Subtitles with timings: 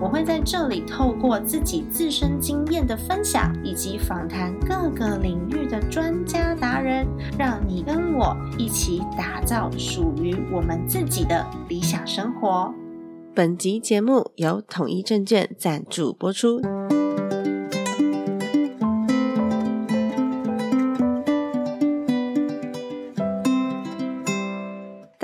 [0.00, 7.06] 我会在这里透过自己自身经验的分享，以及访谈各个领域的专家达人，
[7.38, 12.72] 让你跟我一起打造属于我们自己的理想生活。
[13.34, 16.60] 本集节目由统一证券赞助播出。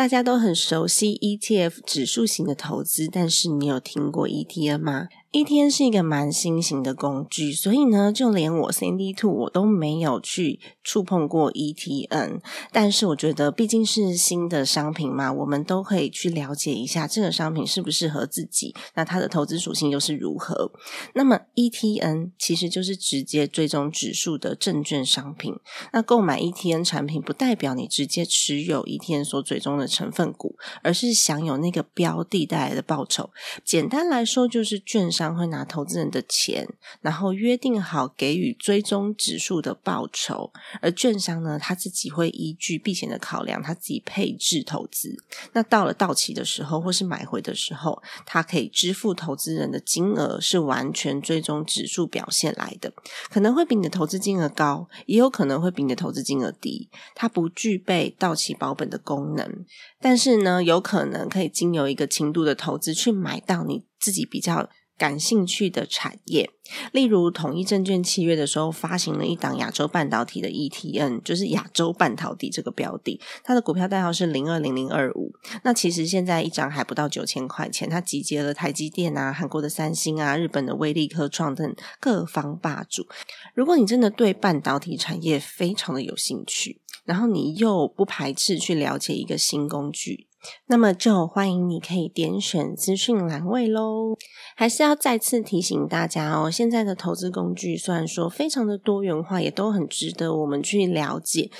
[0.00, 5.08] 大家都很熟悉 ETF 指数型的投资，但是你有听过 ETF 吗？
[5.32, 12.40] 一天是一个蛮新型的工具，所以呢，就连我 CND Two 我都没有去触碰过 ETN。
[12.72, 20.72] 但是我觉得毕竟是新的商品嘛，我们都可以去了解一下这个商品适不适合自己，那它的投资属性又是如何。
[21.14, 25.54] 那么 ETN 其实就是直接追踪指数的证券商品。
[25.92, 33.30] 那购买 ETN 产品不代表你直接持有 ETN 所追踪的成分股，而是享有那个标的带来的报酬。
[33.64, 35.19] 简单来说，就是券商。
[35.20, 36.66] 商会拿投资人的钱，
[37.02, 45.14] 然后约定好给予追踪指数的报酬，而券商呢，他自己会依据避险的考量，他自己配置投资。
[45.52, 52.90] 那到了到期的时候，或是买回的时候，他可以支付投资人的金额是完全追踪指数表现来的，
[53.28, 56.88] 可能会比你的投资金额高，也有可能会比你的投资金额低。
[57.14, 59.66] 它不具备到期保本的功能，
[60.00, 64.70] 但是呢，有可能可以经由一个轻度的投资去买到你自己比较。
[65.00, 66.50] 感兴趣的产业，
[66.92, 75.32] 例如统一证券七月的时候发行了一档亚洲半导体的 ETN，就是亚洲半导体这个标的，它的股票代号是零二零零二五。
[75.64, 83.06] 那其实现在一张还不到九千块钱，它集结了台积电啊、韩国的三星啊、日本的威力科创等各方霸主。
[83.54, 90.26] 如果你真的对半导体产业非常的有兴趣，然后你又不排斥去了解一个新工具。
[90.66, 94.16] 那么就欢迎你可以点选资讯栏位喽。
[94.56, 101.50] 还是要再次提醒大家哦，现在的投资工具虽然说非常的多元化，也都很值得我们去了解，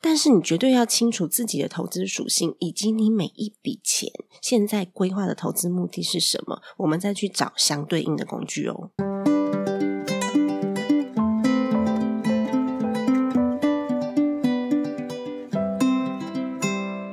[0.00, 4.10] 但是你绝对要清楚自己的投资属性，以及你每一笔钱
[4.42, 8.90] 现在规划的投资目的是什么，我们再去找相对应的工具哦。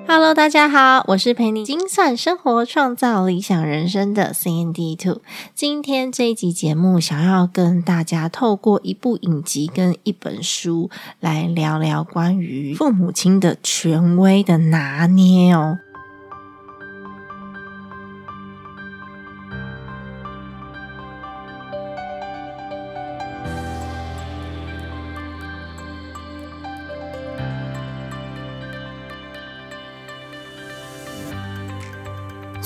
[0.09, 5.21] Hello，大家好，我是陪你精算生活、创造理想人生的 CND Two。
[5.53, 15.77] 今天这一集节目，想要跟大家透过一部影集跟一本书来聊聊关于父母亲的权威的拿捏哦。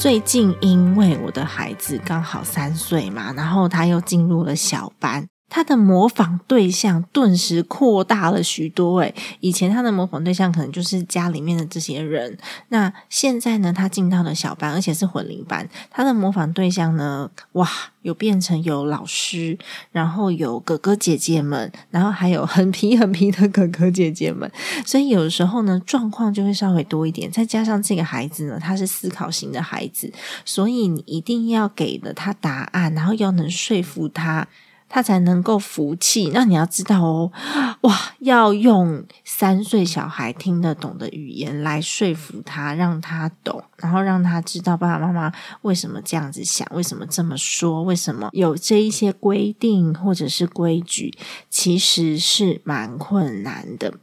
[0.02, 5.28] 最近因为我的孩子刚好三岁嘛，然后他又进入了小班。
[5.54, 9.02] 他的模仿对象顿时扩大了许多。
[9.02, 12.38] 诶，以前他的模仿对象可能就是家里面的这些人，
[12.70, 15.70] 那现在呢，他进到了小班，而且是混龄班。
[15.90, 17.70] 他的模仿对象呢，哇，
[18.04, 19.58] 有变成有老师，
[19.92, 24.50] 然后有哥哥姐姐们，然后还有很皮很皮的哥哥姐姐们。
[24.86, 27.30] 所以有时候呢，状况就会稍微多一点。
[27.30, 30.10] 再加上这个孩子呢，他是思考型的孩子，
[30.46, 34.48] 所以你一定要给了他答案，然后要能说服他。
[34.94, 36.32] 他才能够服气。
[36.34, 37.32] 那你要知道哦，
[37.82, 45.32] 哇，要用三岁小孩听得懂的语言来说服他，让他懂，然后让他知道爸爸妈妈
[45.62, 51.14] 为什么这样子想，为什么这么说，为什么有这一些规定或者是规矩，
[51.50, 53.94] 其实是蛮困难的。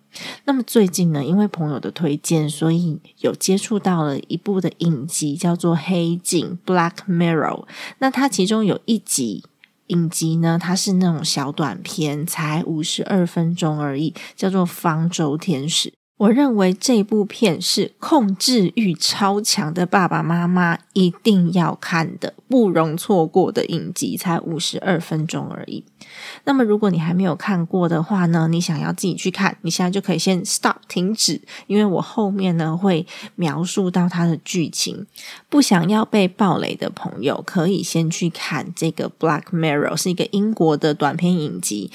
[0.47, 7.67] 那么最近呢，因为朋友的推荐，所以有接触到了一部的影集，叫做《黑镜》（Black Mirror）。
[7.99, 9.45] 那它其中有一集。
[9.89, 15.91] 影集呢，它是那种小短片，才五十二分钟而已，叫做《方舟天使》。
[16.19, 25.85] 我认为这部片是控制欲超强的爸爸妈妈一定要看的、不容错过的影集，才五十二分钟而已。
[26.43, 33.07] 那么，如果你还没有看过的话呢，你想要自己去看，你现在就可以先 stop 停止，因为我后面呢会
[33.37, 35.07] 描述到它的剧情。
[35.49, 41.93] 不想要被暴雷的朋友，可以先去看这个《Black Mirror》，是一个英国的短片影集。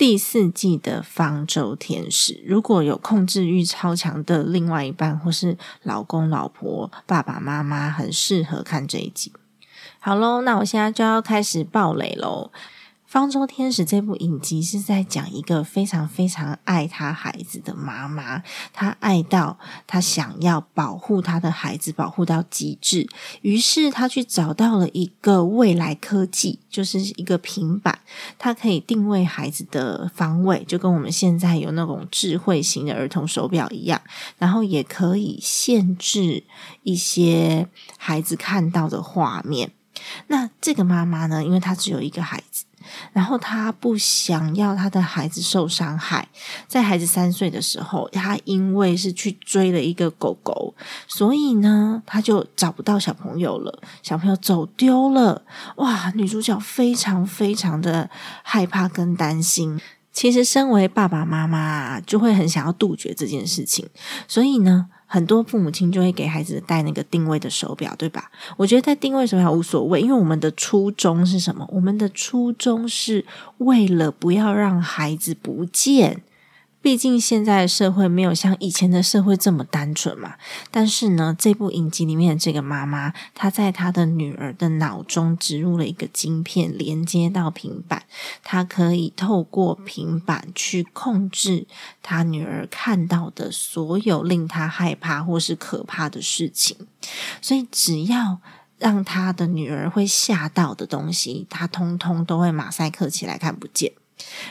[0.00, 9.30] 第四季的方舟天使，如果有控制欲超强的另外一半，或是老公、老婆、爸爸妈妈，很适合看这一集。
[9.98, 12.50] 好喽，那我现在就要开始爆雷喽。
[13.10, 18.40] 《方舟天使》这部影集是在讲一个非常非常爱他孩子的妈妈，
[18.72, 23.08] 她爱到她想要保护她的孩子，保护到极致。
[23.42, 27.98] 于是她去找到了一个未来科技，就是一个平板，
[28.38, 34.00] 它可以定位孩子的方位，就跟我们现在有那种智慧型的儿童手表一样。
[34.38, 36.44] 然后也可以限制
[36.84, 37.66] 一些
[37.98, 39.72] 孩子看到的画面。
[40.28, 42.66] 那这个妈妈呢，因为她只有一个孩子。
[43.12, 46.28] 然后他不想要他的孩子受伤害，
[46.66, 50.74] 在孩子三岁的时候，他因为是去追了一个狗狗，
[51.06, 55.42] 所以呢，他就找不到小朋友了，小朋友走丢了。
[55.76, 58.08] 哇，女主角非常非常的
[58.42, 59.80] 害怕跟担心。
[60.12, 63.88] 其实，身为爸爸妈妈，就会很想要杜绝这件事情，
[64.26, 64.88] 所以呢。
[65.12, 68.30] 很多父母亲就会给孩子戴那个定位的手表，对吧？
[68.56, 71.68] 我觉得戴定位手表无所谓，因为我们的初衷是什么？
[71.72, 73.26] 我们的初衷是
[73.58, 76.22] 为了不要让孩子不见。
[76.82, 80.34] 毕竟现在社会没有像以前的社会这么单纯嘛。
[80.70, 88.04] 但是呢，这部影集里面的这个妈妈，她在她的女儿的脑中植入了一个晶片，连接到平板，
[88.42, 91.66] 她可以透过平板去控制
[92.02, 96.76] 她女儿看到的所有令她害怕或是可怕的事情。
[97.42, 98.38] 所以，只要
[98.78, 103.92] 让她的女儿会吓到的东西，她通通都会马赛克起来看不见。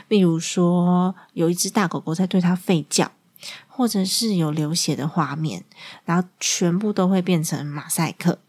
[0.08, 3.12] 比如说，有一只大狗狗在对它吠叫，
[3.68, 5.64] 或者是有流血的画面，
[6.06, 8.40] 然后全部都会变成马赛克。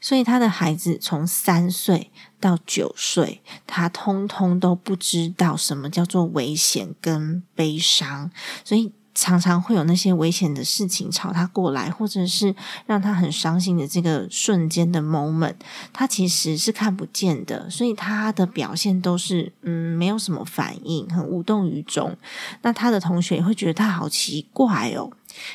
[0.00, 8.30] 所以，他的孩子从三岁到九岁，他通通都不知道什么叫做危险跟悲伤，
[8.64, 8.92] 所以。
[9.16, 12.54] 常常会有那些危险的事情朝他过来，或者是
[12.84, 15.54] 让他很伤心的这个瞬间的 moment，
[15.90, 22.14] 他其实是看不见的，所以他的表现都是嗯没有什么反应，很无动于衷。
[22.60, 25.10] 那他的同学也会觉得他好奇怪哦。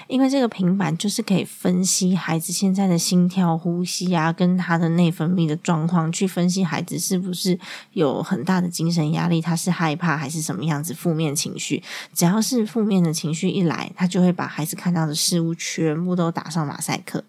[0.08, 7.60] 因为这个平板就是可以分析孩子现在的心跳、呼吸啊，跟他的内分泌的状况，去分析孩子是不是
[7.94, 11.82] 有很大的精神压力，他是害怕还是什么样子负面情绪。
[12.14, 17.24] 只要是负面的情绪一来，他就会把孩子看到的事物全部都打上马赛克。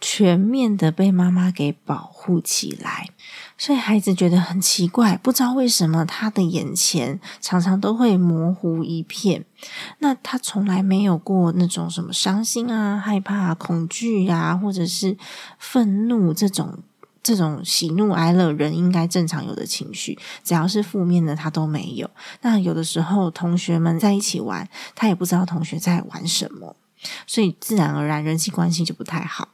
[0.00, 3.08] 全面的被妈妈给保护起来，
[3.64, 9.42] 所以孩子觉得很奇怪，不知道为什么他的眼前常常都会模糊一片。
[10.00, 15.16] 那他从来没有过那种什么伤心啊、害怕、恐惧呀，或者是
[15.58, 16.80] 愤怒这种
[17.22, 22.10] 这种喜怒哀乐人应该正常有的情绪，只要是负面的他都没有。
[22.42, 26.76] 那有的时候同学们在一起玩，他也不知道同学在玩什么，
[27.26, 29.48] 所以自然而然人际关系就不太好。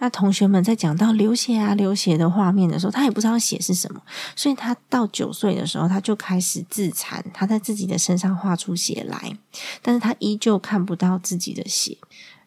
[0.00, 4.00] 那同学们在讲到流血啊、流血的画面的时候，他也不知道血是什么，
[4.34, 9.36] 所以他到九岁的时候，他就开始自残，他在自己的身上画出血来，
[9.82, 11.98] 但是他依旧看不到自己的血。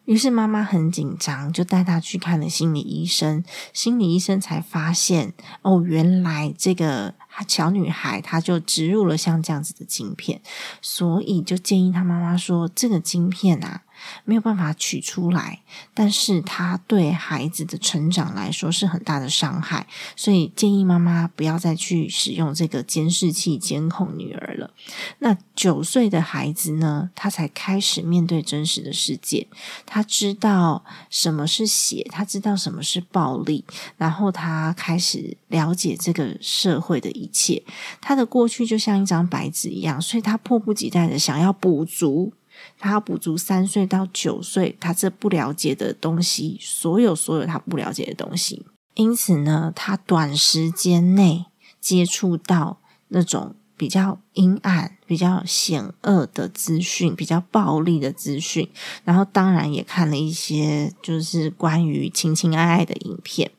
[0.04, 3.42] 于是妈妈很紧张，就带他去看了心理医生。
[3.72, 7.14] 心理医生才发现，哦，原来这个
[7.48, 10.42] 小女孩她就植入了像这样子的晶片，
[10.82, 13.83] 所以就建议他妈妈说，这个晶片啊。
[14.24, 15.60] 没有办法取出来，
[15.92, 24.70] 但是他对孩子的成长来说是很大的伤害，所以建议妈妈不要再去使用这个监视器监控女儿了。
[25.18, 27.10] 那九岁的孩子呢？
[27.14, 29.46] 他才开始面对真实的世界，
[29.86, 33.64] 他知道什么是血，他知道什么是暴力，
[33.96, 37.62] 然后他开始了解这个社会的一切。
[38.00, 42.32] 他的过去就像一张白纸一样，所以他迫不及待的想要补足。
[42.78, 48.66] 他要补足三岁到九岁他这不了解的东西，所有所有他不了解的东西。
[48.94, 51.46] 因此呢，他短时间内
[51.80, 52.78] 接触到
[53.08, 58.70] 那种比较阴暗、比较险恶的资讯，比较暴力的资讯，
[59.02, 63.50] 然后当然也看了一些就是关于情情爱爱的影片，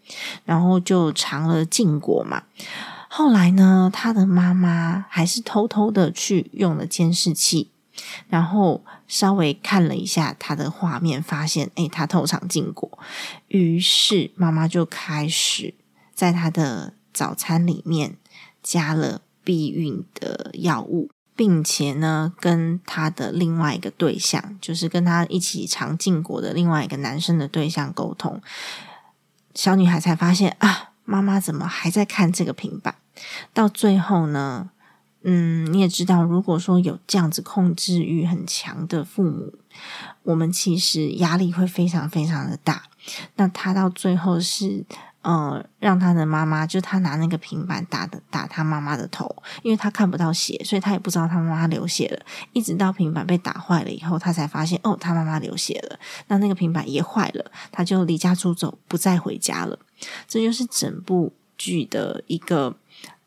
[0.46, 2.44] 然后就尝了禁果嘛。
[3.10, 7.72] 后来呢，他的妈妈还是偷偷的去用了监视器。
[8.30, 12.98] 然后稍微看了一下他的画面，发现诶，他偷尝禁果。
[13.48, 15.74] 于是妈妈就开始
[16.14, 18.18] 在他的早餐里面
[18.62, 28.42] 加了避孕的药物，并且呢，跟他的另外一个对象，就是跟他一起尝禁果的另外一个男生的对象沟通。
[29.54, 32.96] 小女孩才发现啊，妈妈怎么还在看这个平板？
[33.54, 34.72] 到最后呢？
[35.26, 39.54] 嗯，你也知道，如果说有这样子控制欲很强的父母，
[40.24, 42.84] 我们其实压力会非常非常的大。
[43.36, 44.86] 那他到最后是。
[45.26, 49.28] 呃，让他的妈妈就他拿那个平板打的打他妈妈的头，
[49.64, 52.24] 因为他看不到血，所以他也不知道他妈妈流血了。
[52.54, 55.98] 一直到平板被打坏了以后，他才发现哦，他妈妈流血了。
[56.28, 59.80] 那那个平板也坏了，他就离家出走，不再回家了。
[60.28, 62.76] 这就是整部剧的一个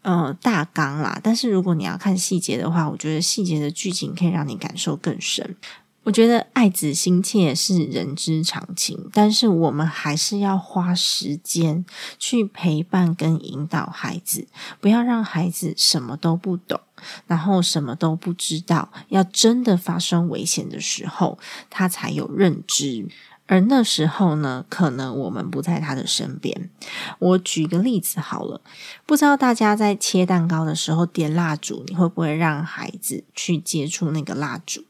[0.02, 1.20] 呃大纲啦。
[1.22, 5.56] 但是如果你要看细节的话，我觉得细节的剧情可以让你感受更深。
[6.04, 11.84] 我觉得爱子心切是人之常情，但是我们还是要花时间
[12.18, 14.48] 去陪伴跟引导孩子，
[14.80, 16.80] 不要让孩子什么都不懂，
[17.26, 18.90] 然后什么都不知道。
[19.08, 21.38] 要真的发生危险的时候，
[21.68, 23.06] 他才有认知。
[23.48, 26.70] 而那时候呢，可能我们不在他的身边。
[27.18, 28.60] 我举个例子好了，
[29.04, 34.84] 不知道大家在切蛋糕的时候点蜡烛，你会不会让孩子去接触那个蜡烛？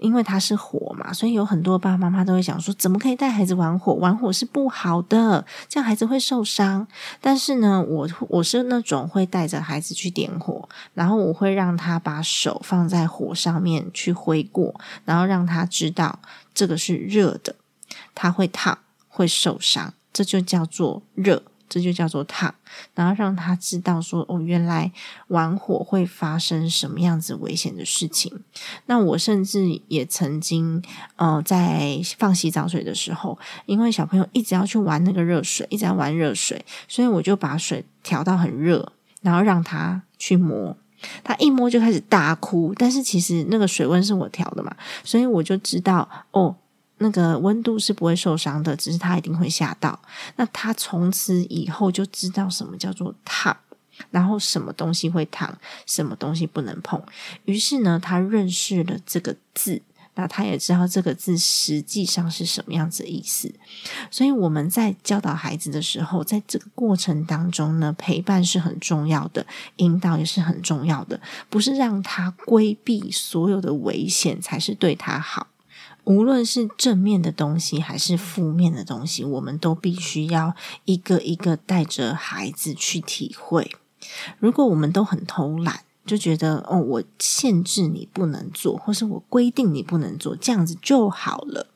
[0.00, 3.92] 因为它是火嘛，所以有很多爸爸妈妈都会想说：怎么可以带孩子玩火？
[3.92, 6.88] 玩火是不好的，这样孩子会受伤。
[7.20, 16.18] 但是呢，我我是那种会带着孩子去点火，然后我会让他把手放在火上面去挥过，然后让他知道
[16.52, 17.54] 这个是热的，
[18.14, 18.78] 他会烫，
[19.08, 21.42] 会受伤，这就叫做热。
[21.68, 22.54] 这就叫做烫，
[22.94, 24.92] 然后让他知道说哦，原来
[25.28, 28.30] 玩火会发生什么样子危险的事情。
[28.84, 30.82] 那我甚至也曾经
[31.16, 38.92] 呃，在放洗澡水的时候，因为小朋友一直要去玩那个热水，一直在玩热水，所以我就把水调到很热，
[39.22, 40.76] 然后让他去摸，
[41.24, 42.74] 他一摸就开始大哭。
[42.76, 46.54] 但是其实那个水温是我调的嘛，所以我就知道哦。
[47.02, 50.00] 那个温度是不会受伤的，只是他一定会吓到。
[50.36, 53.54] 那他从此以后就知道什么叫做烫，
[54.10, 57.02] 然后什么东西会烫，什么东西不能碰。
[57.44, 59.82] 于是呢，他认识了这个字，
[60.14, 63.52] 那他也知道这个字实际上是什么样子的意思。
[64.10, 75.46] 所以我们在教导孩子的时候，在这个过程当中呢，陪伴是很重要的，引导也是很重要的，不是让他规避所有的危险才是对他好。
[76.04, 80.54] 无论是正面的东西还是负面的东西，我们都必须要
[80.84, 83.76] 一个一个带着孩子去体会。
[84.38, 91.68] 如果我们都很偷懒，就觉得哦，我限制你不能做，或是我规定你不能做，这样子就好了。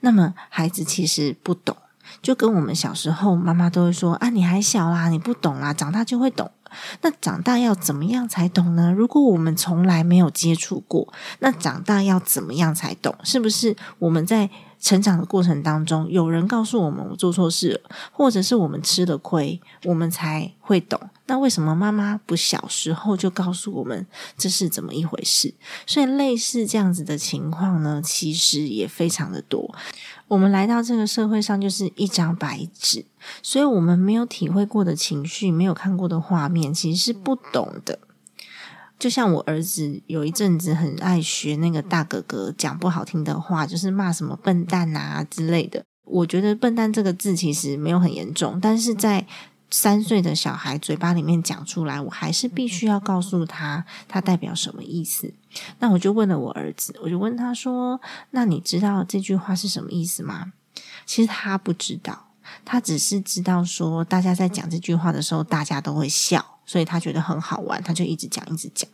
[0.00, 1.76] 那么孩子其实不懂，
[2.20, 6.50] 就跟我们小时候妈妈都会说啊，你还小啦，你不懂啦，长大就会懂。
[7.02, 8.92] 那长大要怎么样才懂呢？
[8.92, 13.14] 如果我们从来没有接触过，那长大要怎么样才懂？
[13.24, 14.48] 是不是我们在
[14.80, 20.98] 成长的过程当中，有人告诉我们我做错事了，或者是我们吃了亏，我们才会懂？
[21.30, 24.04] 那为什么妈妈不小时候就告诉我们
[24.36, 25.54] 这是怎么一回事？
[25.86, 29.72] 所以类似这样子的情况呢，其实也非常的多。
[30.26, 33.04] 我们来到这个社会上就是一张白纸，
[33.44, 38.00] 所以我们没有体会过的情绪，没有看过的画面，其实是不懂的。
[38.98, 45.84] 就像我儿子有一阵子很爱学那个大哥哥讲不好听的话，就是骂什么笨蛋啊之类的。
[46.04, 49.24] 我觉得“笨蛋”这个字其实没有很严重，但是在
[49.70, 55.32] 三岁的小孩嘴巴里面讲出来，我还是必须要告诉他，它代表什么意思。
[55.78, 58.00] 那我就问了我儿子，我就问他说
[58.30, 60.52] ：“那你知道这句话是什么意思吗？”
[61.06, 62.28] 其实他不知道，
[62.64, 68.90] 他只是知道说大家在讲这句话的时候，大家都会笑，所以他觉得很好玩，他就一直讲，一直讲。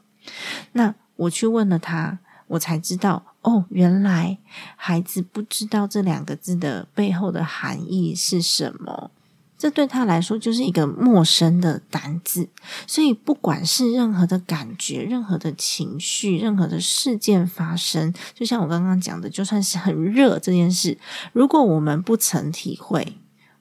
[0.73, 2.19] 那我去问了他，
[2.49, 4.39] 我才知道哦，原来
[4.77, 9.11] 孩子不知道这两个字的背后的含义是什么。
[9.59, 12.49] 这对他来说就是一个陌生的单字，
[12.87, 20.99] 所以不管是任何的感觉、任何的情绪、任何的事件发生，就像我刚刚讲的，就算是很热这件事，
[21.33, 23.17] 如果我们不曾体会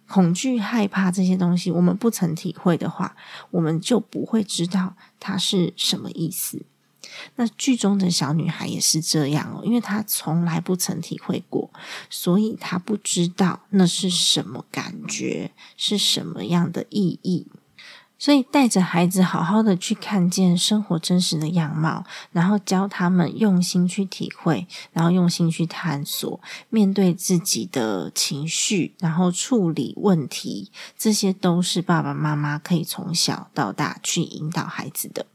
[0.08, 3.16] 恐惧、害怕这些东西，我们不曾体会的话，
[3.52, 6.66] 我们就不会知道它是什么意思。
[7.36, 11.70] 那剧中的小女孩也是这样哦，因为她从来不曾体会过，
[12.10, 17.48] 所以她不知道那是什么感觉，是什么样的意义。
[18.18, 35.26] 所以带着孩子好好的去看见生活真实的样貌，然后教他们用心去体会，然后用心去探索，面对自己的情绪，然后处理问题，这些都是爸爸妈妈可以从小到大去引导孩子的。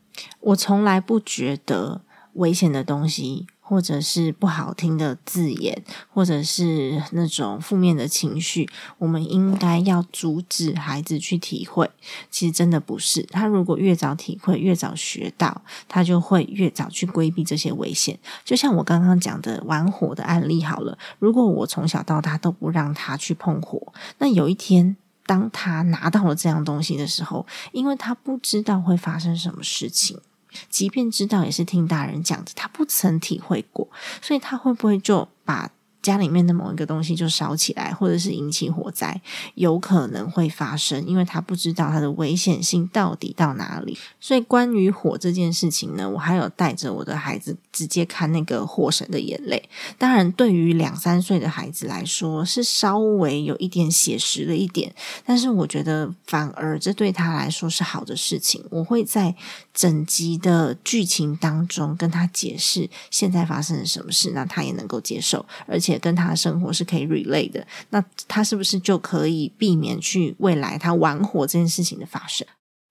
[0.40, 2.02] 我从来不觉得
[2.34, 11.88] 危险的东西或者是不好听的字眼，或者是那种负面的情绪，我们应该要阻止孩子去体会。
[12.28, 18.18] 其实真的不是，他如果越早体会，越早学到，他就会越早去规避这些危险。
[18.44, 24.96] 就像我刚刚讲的玩火的案例好了，如果我从小到大都不让他去碰火，那有一天
[25.30, 30.20] 当他拿到了这样东西的时候，因为他不知道会发生什么事情。
[30.68, 33.88] 即便知道，也是听大人讲的，他不曾体会过，
[34.20, 35.70] 所以他会不会就把？
[36.02, 39.20] 家里面的某一个东西就烧起来，或者是引起火灾，
[39.54, 43.98] 有可能会发生，因为他不知道它的危险性到底到哪里。
[44.18, 49.62] 所以关于火这件事情呢，我还有带着我的孩子直接看那个《火神的眼泪》。
[49.98, 54.94] 当然，对于两三岁的孩子来说，是稍微有一点写实了一点，
[55.26, 58.64] 但是我觉得反而这对他来说是好的事情。
[58.70, 59.34] 我会在
[59.74, 65.90] 整集的剧情当中跟他解释现在发生了什么事，那他也能够接受，而且。
[66.00, 72.44] 跟他的生活是可以 relate 的，那他是不是就可以避免去未来他玩火这件事情的发生？《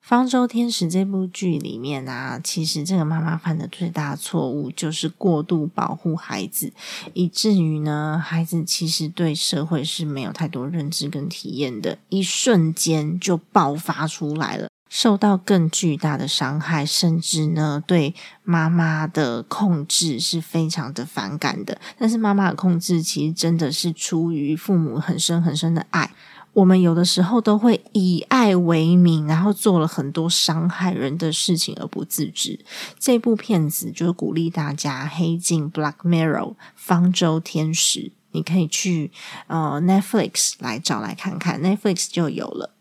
[0.10, 6.74] 方舟天使》这部剧里面啊，其实这个妈妈犯的最大错误就是过度保护孩子，
[7.14, 14.68] 以至于呢，孩子其实对社会是没有太多认知跟体验的，一瞬间就爆发出来了。
[14.90, 21.80] 受到更巨大的伤害，甚至呢，对妈妈的控制是非常的反感的。
[21.98, 26.12] 但是妈妈的控制其实真的是出于父母很深很深的爱。
[26.54, 32.60] 我们有的时候都会以爱为名，然后做了很多伤害人的事情而不自知。
[32.98, 39.12] 这部片子就是鼓励大家，《黑镜》（Black Mirror） 方舟天使，你可以去
[39.46, 42.74] 呃 Netflix 来找来看看，Netflix 就有了。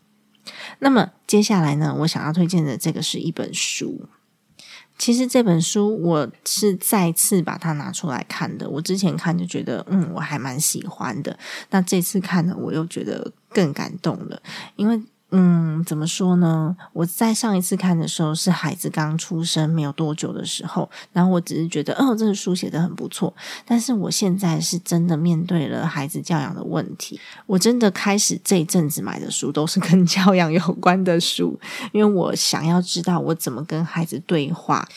[0.79, 4.07] 那么接下来呢，我想要推荐的这个是一本书。
[4.97, 8.69] 其实这本书我是再次把它拿出来看的。
[8.69, 11.39] 我之前看就觉得，嗯，我还蛮喜欢的。
[11.69, 14.41] 那这次看呢，我又觉得更感动了，
[14.75, 15.01] 因为。
[15.31, 16.75] 嗯，怎么说呢？
[16.91, 23.31] 我在上一次看的时候是孩子刚出生没有多久的时候，然后我只是觉得，哦，这个书写的很不错。
[23.63, 31.59] 但是我现在是真的面对了孩子教养的问题，我真的开始这一阵子买的书都是跟教养有关的书，
[31.91, 34.87] 因为我想要知道我怎么跟孩子对话。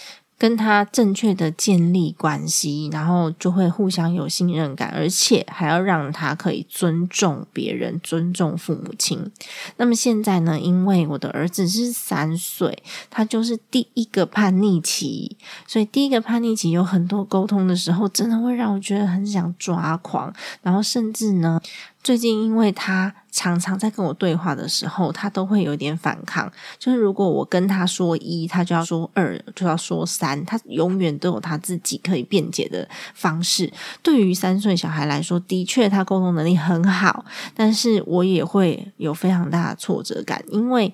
[0.43, 9.31] 跟他正确的建立关系，然后就会互相有信任感，而且还要让他可以尊重别人、尊重父母亲。
[9.77, 10.59] 那么现在呢？
[10.59, 21.61] 因为我的儿子是三岁，他就是第一个叛逆期，所以第一个叛逆期有很多沟通的时候，真的会让我觉得很想抓狂，然后甚至呢。
[22.03, 26.53] 最近，因为他常常在跟我对话的时候，他都会有点反抗。
[26.79, 30.45] 就是如果我跟他说一，他就要说二，就要说三。
[30.45, 33.73] 他永远都有他自己可以辩解的方式。
[34.03, 40.93] 对于三岁小孩来说，的确他沟通能力很好，但是我也会有非常大的挫折感，因为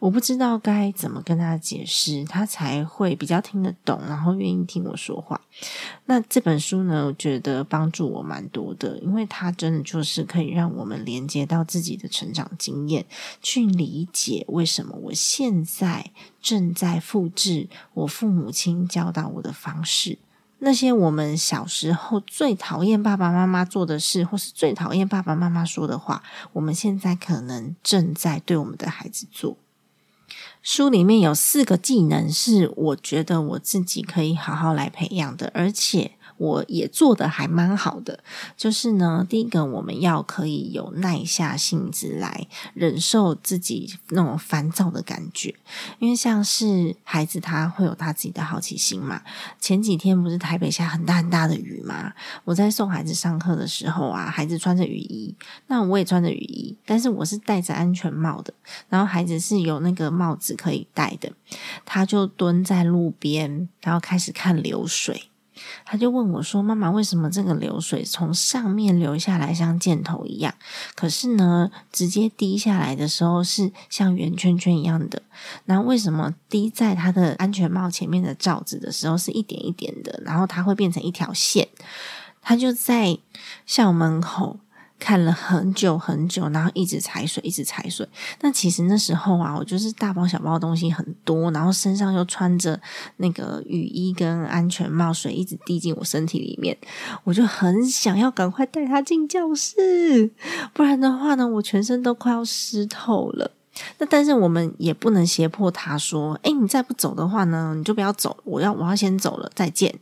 [0.00, 5.40] 我不知道该怎么跟他解释，他才会比较听得懂，然后愿意听我说话。
[6.06, 13.04] 那这本书呢，我觉得帮助我蛮多的，因为它真的就是可以让我们连接到自己的成长经验，
[13.42, 16.10] 去理解为什么我现在
[16.40, 20.16] 正在复制我父母亲教导我的方式，
[20.60, 26.22] 那些我们小时候最讨厌爸爸妈妈做的事，或是最讨厌爸爸妈妈说的话，
[26.54, 29.58] 我们现在可能正在对我们的孩子做。
[30.62, 36.12] 书里面有四个技能，是我觉得我自己可以好好来培养的，而且。
[36.38, 38.22] 我也做的还蛮好的，
[38.56, 45.54] 就是呢，第一个我们要可以有耐下性子来忍受自己那种烦躁的感觉，
[45.98, 49.22] 因为像是孩子他会有他自己的好奇心嘛。
[49.58, 52.12] 前几天不是台北下很大很大的雨嘛，
[52.44, 55.34] 我在送孩子上课的时候啊，孩子穿着雨衣，
[55.66, 58.52] 那我也穿着雨衣，但是我是戴着安全帽的，
[58.88, 61.32] 然后孩子是有那个帽子可以戴的，
[61.84, 65.30] 他就蹲在路边，然后开始看流水。
[65.84, 70.54] 他就问我说：“妈妈，为什么这个流水从上面流下来像箭头一样？
[70.94, 75.22] 可是呢，直接滴下来的时候是像圆圈圈一样的。
[75.64, 80.20] 那为什么滴在他的安全帽前面的罩子的时候是一点一点的？
[80.24, 81.68] 然后它会变成一条线？
[82.42, 83.18] 他就在
[83.64, 84.58] 校门口。”
[84.98, 88.08] 看了很久很久，然后一直踩水，一直踩水。
[88.40, 92.80] 那其实那时候啊，我就是大包小包的东西很多，然后身上又穿着
[93.18, 96.76] 那个雨衣跟安全帽，水一直滴进我身体里面，
[97.24, 100.30] 我就很想要赶快带他进教室，
[100.72, 103.52] 不然的话呢，我全身都快要湿透了。
[103.98, 109.94] 那但是我们也不能胁迫他说：“哎，你再不走的话呢，你就不要走，我要我要先走了，再见。”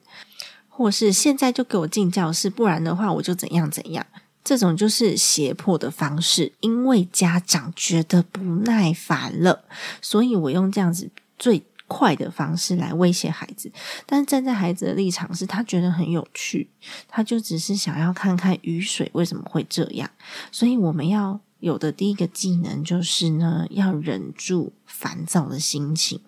[0.76, 4.06] 或是现在就给我进教室，不然的话我就怎样怎样。
[4.44, 9.64] 这种就是胁迫的方式，因为家长觉得不耐烦了，
[10.02, 13.72] 所以我用这样子最快的方式来威胁孩子。
[14.04, 16.68] 但是站在孩子的立场，是他觉得很有趣，
[17.08, 20.10] 他就只是想要看看雨水为什么会这样。
[20.52, 26.20] 所以我们要有的第一个技能就是呢，要忍住烦躁的心情，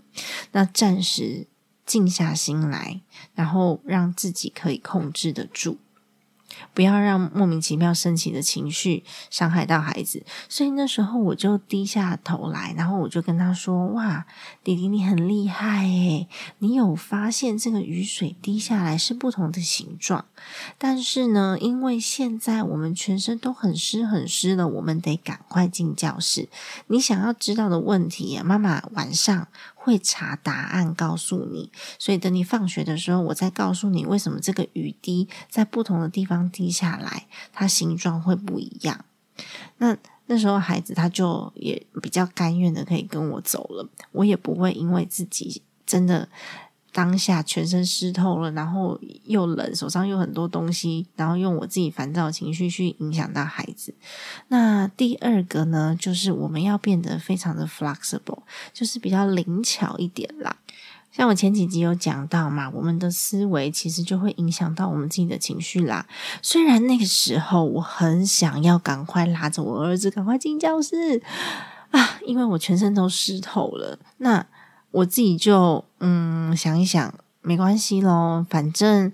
[0.53, 1.47] 那暂时
[1.85, 3.03] 静下心来，
[3.35, 5.77] 然后让自己可以控制得住。
[6.75, 14.27] 不要让莫名其妙升起的情绪伤害到孩子，所以那时候我就低下头来，然后我就跟他说：“哇，
[14.63, 20.25] 弟弟你很厉害诶，你有发现这个雨水滴下来是不同的形状，
[20.79, 26.49] 但是呢，因为现在我们全身都很湿很湿了，我们得赶快进教室。
[26.89, 29.49] 你想要知道的问题，妈妈晚上。”
[29.87, 39.05] 会查答案告诉你，所以等你放学的时候，我再告诉你为什么这个雨滴在不同的地方滴下来，它形状会不一样。
[39.79, 39.97] 那
[40.27, 46.29] 那时候孩子他就也比较甘愿的可以跟我走了，我也不会因为自己真的。
[46.97, 53.95] 当下全身湿透了，然后又冷，手上又很多东西，然后用我自己烦躁的情绪去影响到孩子。
[54.49, 58.39] 那第二个呢，就是我们要变得非常的 flexible，
[58.73, 60.57] 就是比较灵巧一点啦。
[61.13, 66.07] 像我前几集有讲到嘛，我们的思维其实就会影响到我们自己的情绪啦。
[66.41, 71.21] 虽然那个时候我很想要赶快拉着我儿子赶快进教室
[71.91, 73.99] 啊，因为我全身都湿透了。
[74.17, 74.47] 那
[74.91, 79.13] 我自己就嗯想一想，没关系咯，反正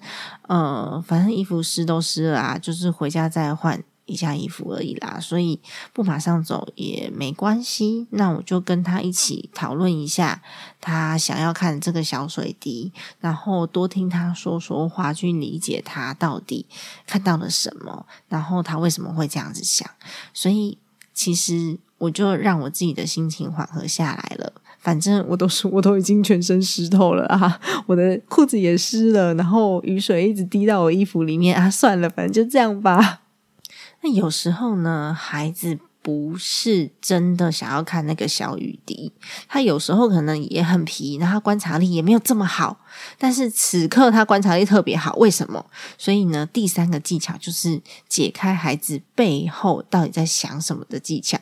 [0.48, 5.60] 呃，反正衣服湿都湿了啊，就是回家再换一下衣服而已啦，所以
[5.92, 8.06] 不马上走也没关系。
[8.10, 10.42] 那我就跟他一起讨论一下，
[10.80, 16.66] 他想要看这个小水滴，然后多听他说说话，去理解他到底
[17.06, 19.88] 看到了什么，然后他为什么会这样子想。
[20.34, 20.78] 所以
[21.14, 24.52] 其实我就让我自己的心情缓和下来了。
[24.82, 33.20] 反正我都是，我都已经全身湿透了啊， 我的裤子也湿了，然后雨水一直滴到我衣服里面啊，算了，反正就这样吧。
[34.02, 39.12] 那有时候呢，孩子不是真的想要看那个小雨滴，
[39.46, 42.80] 他有时候可能也很皮，那他观察力也没有这么好，
[43.16, 45.64] 但是此刻他观察力特别好，为什么？
[45.96, 51.38] 所以呢，第三个技巧就是解开孩子背后到底在想什么的技巧，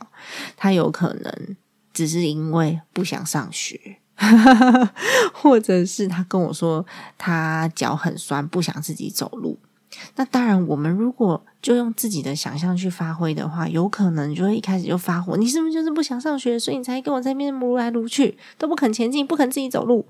[0.59, 1.57] 他有可能。
[1.93, 3.99] 只是因为不想上学，
[5.35, 6.87] 或者是他跟我说
[7.19, 9.59] 他脚很酸，不想自己走路。
[10.15, 15.37] 那当然，我们如果就用自己的想象去发挥的话，有可能就会一开始就发火。
[15.37, 20.07] 你是不是就是不想上学，所以你才跟我在那边撸来撸去，都不肯前进，不肯自己走路？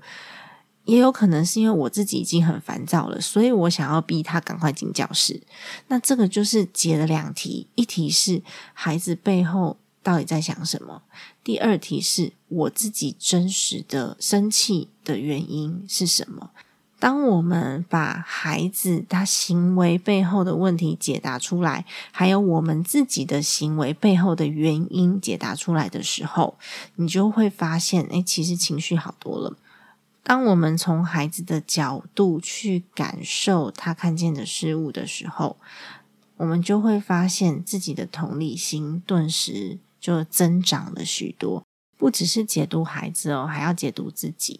[0.85, 5.41] 也有可能是因为我自己已经很烦躁了，所以我想要逼他赶快进教室。
[5.87, 9.77] 那这个就是解了两题，一题是孩子背后。
[10.03, 11.03] 到底在想什么？
[11.43, 16.51] 第二题是我自己真实的生气的原因是什么？
[16.99, 26.59] 当我们把孩子他行为背后的问题解答出来，还有我们自己的行为背后的原因解答出来的时候，
[26.97, 29.57] 你就会发现，哎，其实情绪好多了。
[30.21, 35.57] 当我们从孩子的角度去感受他看见的事物的时候，
[36.37, 39.79] 我们就会发现自己的同理心顿时。
[40.01, 41.63] 就增长了许多，
[41.97, 44.59] 不只是解读孩子哦，还要解读自己。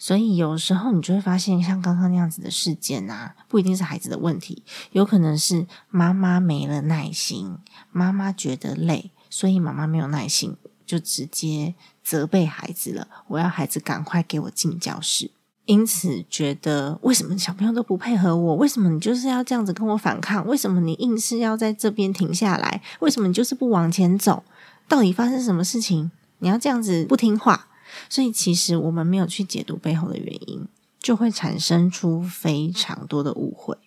[0.00, 7.56] 所以有时候你就会发现，像刚刚那样子的事件啊，不一定是孩子的问题，有可能是妈妈没了耐心，
[7.92, 13.06] 妈妈觉得累，所以妈妈没有耐心，就直接责备孩子了。
[13.28, 15.30] 我要孩子赶快给我进教室。
[15.66, 18.56] 因此觉得，为什么小朋友都不配合我？
[18.56, 20.44] 为什么你就是要这样子跟我反抗？
[20.48, 22.82] 为什么你硬是要在这边停下来？
[22.98, 24.42] 为什么你就是不往前走？
[24.90, 26.10] 到底发生什么事情？
[26.40, 27.68] 你要这样子不听话，
[28.08, 30.66] 所以其实我们没有去解读背后的原因，
[30.98, 33.78] 就会产生出非常多的误会。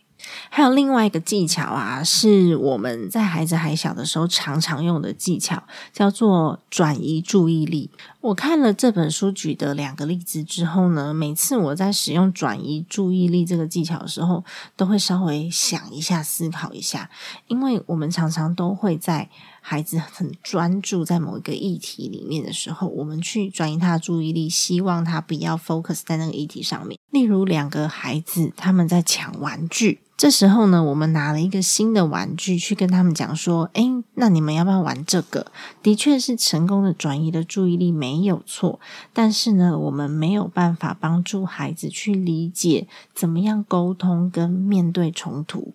[0.49, 5.61] 还有另外一个技巧啊，是我们在孩子还小的时候常常用的技巧，
[5.91, 7.89] 叫做转移注意力。
[8.23, 14.45] 我看了这本书举的两个例子之后呢，每次我在使用转移注意力这个技巧的时候，
[14.77, 17.09] 都会稍微想一下、思考一下，
[17.47, 19.29] 因为我们常常都会在。
[19.65, 26.99] 孩子很专注在某一个议题里面的时候，我们去转移他的注意力，希望他不要 focus 在那个议题上面。
[27.11, 30.01] 例如，两个孩子他们在抢玩具。
[30.17, 35.47] 这时候呢，我们拿了一个新的玩具去跟他们讲说：“诶，那你们要不要玩这个？”
[35.81, 38.79] 的确是成功的转移了注意力，没没有错。
[39.11, 45.73] 但是呢，我们没有办法帮助孩子去理解怎么样沟通跟面对冲突。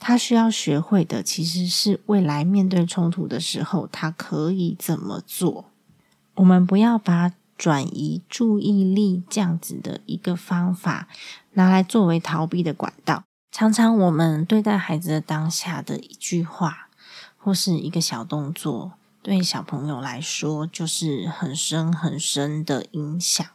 [0.00, 5.66] 他需要学会的其实是未来面对冲突的时候，他可以怎么做。
[6.34, 11.06] 我们不要把转移注意力这样子的一个方法
[11.52, 13.22] 拿来作为逃避的管道。
[13.52, 16.88] 常常我们对待孩子的当下的一句话，
[17.36, 18.92] 或是一个小动作，
[19.22, 23.46] 对小朋友来说就是很深很深的影响。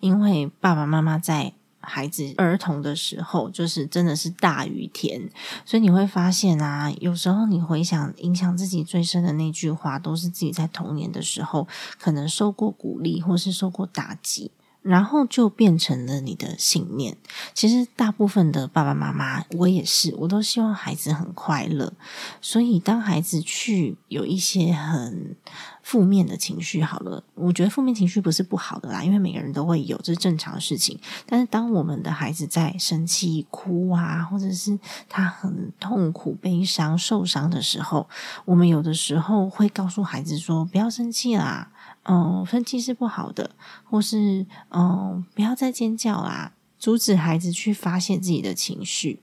[0.00, 5.30] 因为爸爸妈妈在孩子儿童的时候，就是真的是大雨天，
[5.64, 11.66] 所以你会发现啊，有时候你回想影响自己最深的那句话，都是自己在童年的时候
[11.98, 14.50] 可能受过鼓励，或是受过打击。
[14.86, 17.16] 然后就变成了你的信念。
[17.52, 21.92] 其实大部分的爸爸妈妈，我也是，我都希望孩子很快乐。
[22.40, 25.34] 所以当孩子去有一些很
[25.82, 30.98] 负面的情绪，好了，我觉得负面情绪不是不好的啦，因为每个人都会有，这是正常的事情。
[31.26, 38.08] 但是当我们的孩子在生气、哭啊，或者是他很痛苦、悲伤、受伤的时候，
[38.44, 41.72] 我们有的时候会告诉孩子说：“不要生气啦。”
[42.08, 43.50] 嗯，生气是不好的，
[43.84, 49.20] 或是嗯，不要再尖叫啦，阻止孩子去发泄自己的情绪。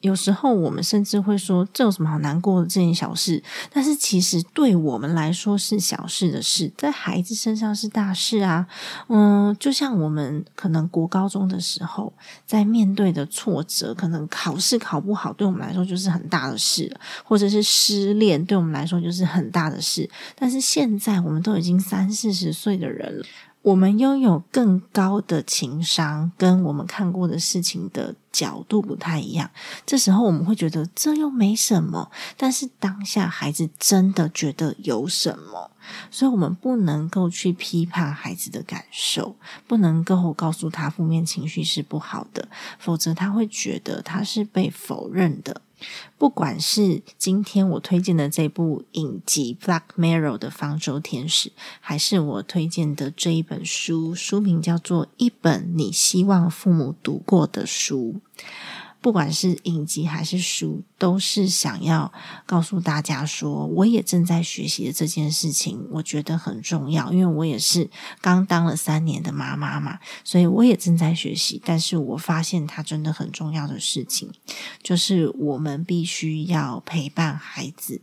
[0.00, 3.42] 有时候我们甚至会说，这有什么好难过的这件小事？
[3.72, 8.66] 但是其实对我们来说是小事的事，在孩子身上是大事啊。
[9.08, 12.12] 嗯，就像我们可能国高中的时候，
[12.46, 20.08] 在面对的挫折，可能考试考不好，对我们来说就是很大的事，或者是失恋，对我们来说就是很大的事。
[20.36, 23.24] 但是现在我们都已经三四十岁的人了。
[23.68, 29.50] 我们拥有更高的情商，跟我们看过的事情的角度不太一样。
[29.84, 35.70] 这时候我们会觉得这又没什么，但是当下孩子真的觉得有什么，
[36.10, 45.60] 所以我们不能够去批判孩子的感受，不能够告诉他负面情绪是不好的，否则他会觉得他是被否认的。
[46.16, 58.16] 不管是今天我推荐的这部影集《Black Mirror》的方舟天使，还是我推荐的这一本书，书名叫做《一本你希望父母读过的书》。
[59.00, 62.12] 不管是影集还是书，都是想要
[62.44, 67.12] 告诉大家说，我也正在学习的这件事情，我觉得很重要。
[67.12, 67.88] 因为我也是
[68.20, 71.62] 刚当了三年的妈妈嘛，所以我也正在学习。
[71.64, 74.32] 但是我发现它真的很重要的事情，
[74.82, 78.02] 就是我们必须要陪伴孩子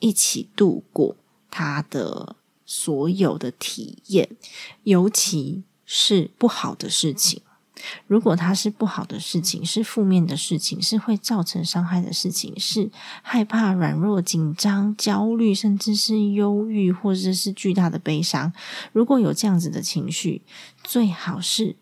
[0.00, 1.16] 一起度过
[1.50, 2.34] 他的
[2.66, 4.28] 所有的体验，
[4.82, 7.42] 尤其是不好的事情。
[8.06, 12.90] 如果它是不好的事情，是负面的事情，是会造成伤害的事情，是
[13.22, 18.52] 害怕、软弱、紧张、焦虑，甚至是忧郁，或者是巨大的悲伤。
[18.92, 20.42] 如果有这样子的情绪，
[20.82, 21.76] 最好是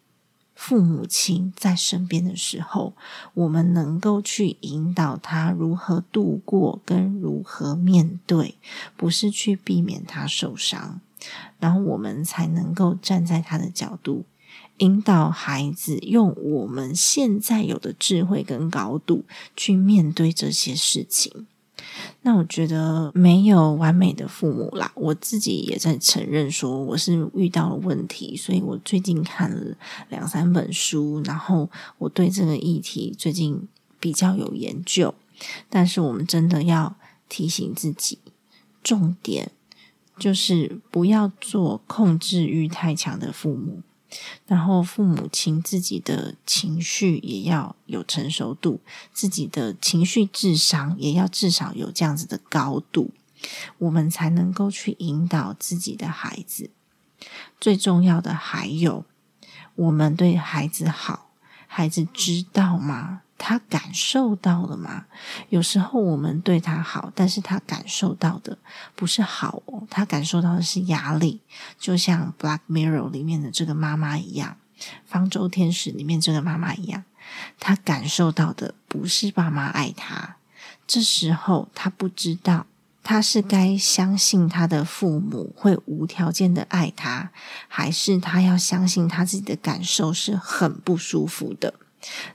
[0.54, 2.94] 父母亲在身边的时候，
[3.32, 8.56] 我们能够去引导他如何度过，跟如何面对，
[8.96, 11.00] 不是去避免他受伤，
[11.58, 14.24] 然后我们才能够站在他的角度。
[14.80, 19.24] 引导孩子用我们现在有的智慧跟高度
[19.56, 21.46] 去面对这些事情。
[22.22, 29.76] 那我觉得没有完美的父母啦，我自己也在承认说我是遇到了问题，所以我最近看了
[30.10, 33.66] 两三本书，然后我对这个议题最近
[33.98, 35.14] 比较有研究。
[35.70, 36.96] 但是我们真的要
[37.28, 38.18] 提醒自己，
[38.82, 39.50] 重点
[40.18, 43.80] 就是不要做控制欲太强的父母。
[44.46, 48.80] 然后，父母亲自己的情绪也要有成熟度，
[49.12, 53.10] 自己的情绪智商也要至少有这样子的高度，
[53.78, 56.70] 我们才能够去引导自己的孩子。
[57.60, 59.04] 最重要的还有，
[59.76, 61.30] 我们对孩子好，
[61.66, 63.22] 孩子知道吗？
[63.42, 65.06] 他感受到了吗？
[65.48, 68.58] 有时候我们对他好，但是他感受到的
[68.94, 71.40] 不是好哦，他感受到的是压力。
[71.78, 74.56] 就像《Black Mirror》里面的这个妈妈一样，
[75.06, 77.04] 《方舟天使》里面这个妈妈一样，
[77.58, 80.36] 他感受到的不是爸妈爱他。
[80.86, 82.66] 这时候他不知道。
[83.02, 87.30] 他是该相信他的父母会无条件的爱他，
[87.66, 91.74] 还是他要相信他自己的感受是很不舒服的？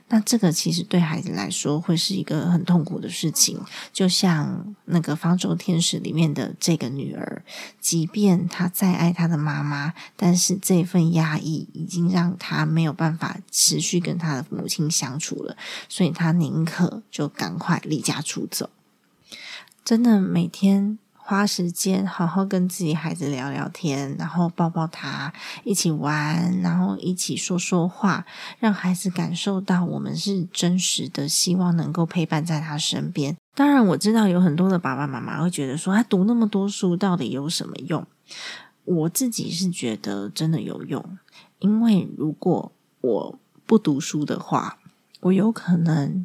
[0.08, 3.60] 那这个其实对孩子来说会是一个很痛苦的事情。
[3.92, 7.42] 就像那个《方舟天使》里面的这个女儿，
[7.80, 15.56] 即便她再爱她的妈妈，但是这份压抑已经让她没有办法持续跟她的母亲相处了，
[15.88, 18.70] 所以她宁可就赶快离家出走。
[19.84, 20.98] 真的每天。
[21.28, 25.32] 花时间好好跟自己孩子聊聊天，然后抱抱他，
[25.64, 28.24] 一起玩，然后一起说说话，
[28.60, 33.36] 让孩子感受到我们是真实的，希望能够陪伴在他身边。
[33.56, 38.06] 当然，我知道有很多的爸爸妈妈会觉得说，他读那么多书到底有什么用？
[38.84, 41.18] 我自己是觉得真的有用，
[41.58, 44.78] 因为如果我不读书的话，
[45.22, 46.24] 我有可能。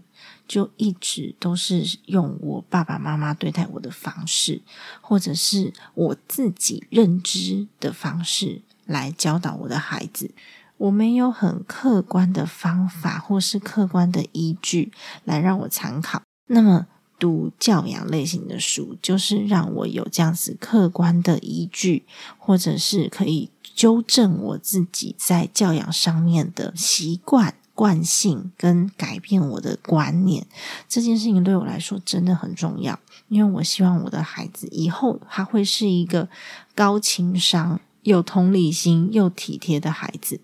[0.52, 4.62] 就一直都是用我爸爸妈妈对待我的方式，
[5.00, 10.32] 或者是我自己认知的方式来教导我的孩子。
[10.76, 14.92] 我没有很客观的方法，或是客观的依据
[15.24, 16.22] 来让我参考。
[16.48, 16.88] 那么，
[17.18, 22.06] 读教养类型的书，就是让我有这样子客观的依据，
[22.38, 27.56] 或者是可以纠正我自己在教养上面的习惯。
[27.82, 30.46] 惯性跟改变我的观念
[30.88, 36.30] 这件事情对我来说真的很重要，因为我希望我的孩子以后他会是一个
[36.76, 40.40] 高情商、有同理心又体贴的孩子。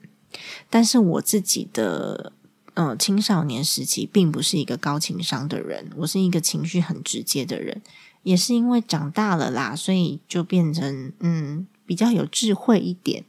[0.68, 2.34] 但是我自己的
[2.74, 7.84] 呃青少年时期并不是一个高情商的人，我是一个情绪很直接的人，
[8.24, 13.24] 也是因为长大了啦，所以就变成嗯比较有智慧一点。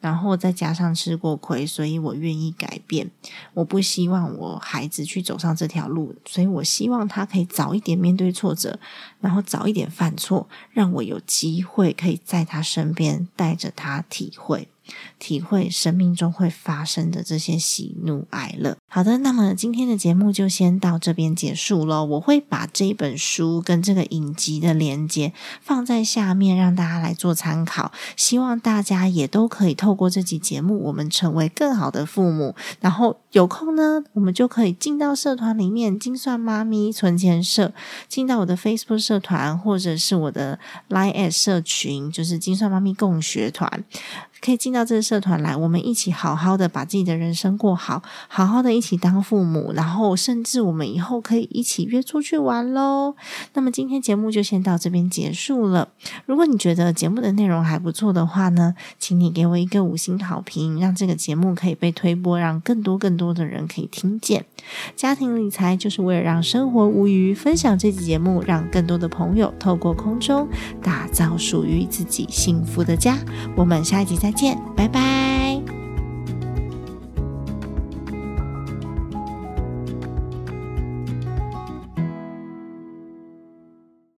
[0.00, 3.08] 然后再加上吃过亏，所以我愿意改变。
[3.54, 8.80] 我不希望我孩子去走上这条路，所以我希望他可以早一点面对挫折，
[9.20, 14.66] 然后早一点犯错，让我有机会可以在他身边带着他体会。
[15.20, 18.76] 体会生命中会发生的这些喜怒哀乐。
[18.88, 22.04] 好的，那么今天的节目就先到这边结束了。
[22.04, 27.92] 我会把这本书跟这个影集的连接放在下面，让大家来做参考。
[28.16, 32.56] 希望大家也都可以透过这集节目，我们成为更好的父母。
[32.80, 37.72] 然后有空呢，我们就可以进到社团里面，精算妈咪存钱社，
[38.08, 43.84] 进到我的 Facebook 社团，或者是我的 Line 社群，就是精算妈咪共学团。
[44.40, 53.16] 可以进到这个社团来，我们一起好好的把自己的人生过好，好好的一起当父母，然后甚至我们以后可以一起约出去玩喽。
[53.54, 55.88] 那么今天节目就先到这边结束了。
[56.26, 64.44] 如果你觉得节目的内容还不错的话呢，请你给我一个五星好评，让这个节目可以被推播，让更多更多的人可以听见。
[64.94, 70.48] 家庭理财就是为了让生活无虞，分享这期节目，让更多的朋友透过空中
[70.80, 73.18] 打造属于自己幸福的家。
[73.56, 74.20] 我们下一集。
[74.20, 75.79] 再见，拜拜。